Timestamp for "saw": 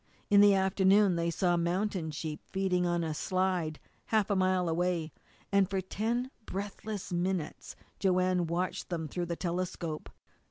1.29-1.57